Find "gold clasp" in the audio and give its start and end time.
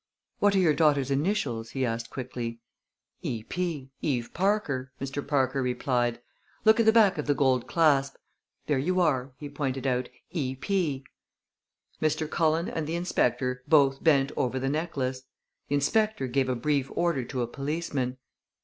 7.35-8.15